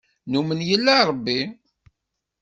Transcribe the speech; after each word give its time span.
Numen 0.31 0.59
yella 0.69 0.95
Ṛebbi. 1.09 1.39